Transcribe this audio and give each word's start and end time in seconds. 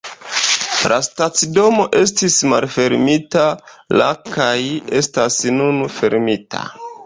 La 0.91 0.95
stacidomo 1.07 1.85
estis 1.99 2.39
malfermita 2.53 3.45
la 4.03 4.09
kaj 4.33 4.57
estas 5.05 5.41
nun 5.61 5.81
fermita. 6.01 6.69